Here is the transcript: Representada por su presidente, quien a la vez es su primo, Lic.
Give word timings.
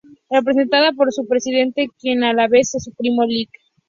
Representada 0.31 0.93
por 0.93 1.13
su 1.13 1.27
presidente, 1.27 1.87
quien 1.99 2.23
a 2.23 2.33
la 2.33 2.47
vez 2.47 2.73
es 2.73 2.85
su 2.85 2.91
primo, 2.95 3.23
Lic. 3.23 3.51